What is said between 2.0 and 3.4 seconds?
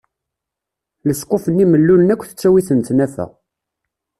akk tettawi-ten tnafa.